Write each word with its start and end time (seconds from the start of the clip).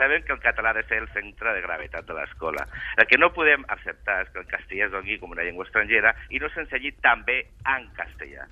sabem 0.00 0.24
que 0.24 0.32
el 0.32 0.40
català 0.40 0.72
ha 0.72 0.78
de 0.80 0.86
ser 0.88 1.02
el 1.02 1.08
centre 1.12 1.52
de 1.52 1.60
gravetat 1.66 2.08
de 2.08 2.16
l'escola. 2.16 2.64
El 2.96 3.08
que 3.10 3.20
no 3.20 3.32
podem 3.36 3.66
acceptar 3.68 4.22
és 4.24 4.32
que 4.32 4.40
el 4.40 4.48
castellà 4.48 4.88
es 4.88 4.94
doni 4.96 5.18
com 5.20 5.36
una 5.36 5.44
llengua 5.44 5.68
estrangera 5.68 6.14
i 6.32 6.40
no 6.40 6.48
s'ensenyi 6.54 6.94
també 7.04 7.42
en 7.68 7.90
castellà. 7.98 8.48